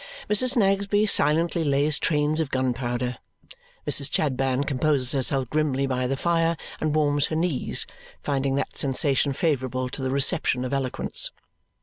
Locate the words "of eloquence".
10.65-11.31